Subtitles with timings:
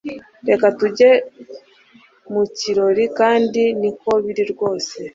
[0.49, 1.09] Reka tujye
[2.33, 4.97] mu kirori kandi niko biri rwose